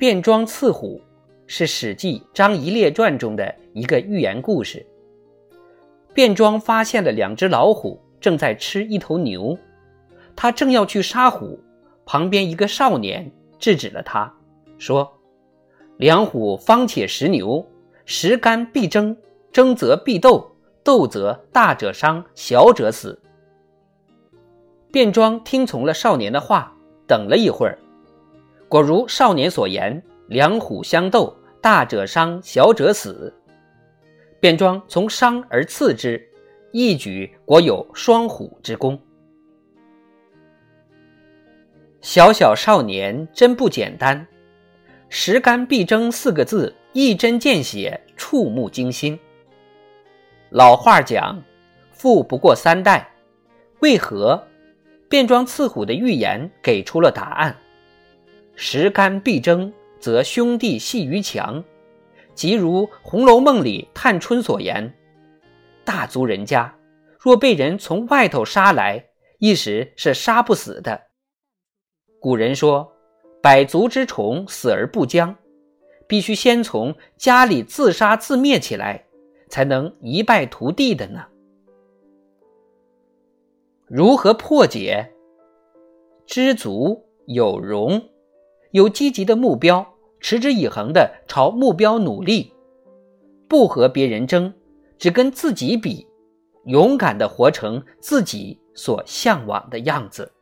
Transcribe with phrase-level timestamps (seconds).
[0.00, 0.98] 变装刺虎
[1.46, 4.86] 是《史记·张仪列传》中的一个寓言故事。
[6.14, 9.58] 卞庄发现了两只老虎正在吃一头牛，
[10.34, 11.60] 他正要去杀虎，
[12.06, 14.34] 旁边一个少年制止了他，
[14.78, 15.06] 说
[16.00, 17.62] ：“两虎方且食牛，
[18.06, 19.14] 食干必争，
[19.52, 20.50] 争则必斗，
[20.82, 23.20] 斗则大者伤，小者死。”
[24.90, 26.74] 卞庄听从了少年的话，
[27.06, 27.78] 等了一会儿。
[28.70, 33.34] 果如少年所言，两虎相斗，大者伤，小者死。
[34.40, 36.24] 卞庄从伤而刺之，
[36.70, 38.96] 一举果有双虎之功。
[42.00, 44.24] 小小少年真不简单
[45.10, 49.18] ，“食干必争”四个字一针见血，触目惊心。
[50.50, 51.42] 老话讲，
[51.90, 53.10] 富不过三代，
[53.80, 54.46] 为何
[55.08, 57.56] 卞庄刺虎的预言给出了答案？
[58.54, 61.64] 食干必争，则兄弟戏于墙，
[62.34, 64.94] 即如《红楼梦》里探春所言
[65.84, 66.74] ：“大族人家
[67.18, 69.06] 若被人从外头杀来，
[69.38, 71.00] 一时是杀不死的。”
[72.20, 72.92] 古人说
[73.42, 75.36] ：“百足之虫，死而不僵，
[76.06, 79.06] 必须先从家里自杀自灭起来，
[79.48, 81.26] 才能一败涂地的呢。”
[83.88, 85.14] 如何破解？
[86.26, 88.09] 知足有容。
[88.72, 92.52] 有积极的目标，持之以恒的朝目标努力，
[93.48, 94.52] 不和别人争，
[94.98, 96.06] 只跟自己比，
[96.66, 100.32] 勇敢的活成自己所向往的样子。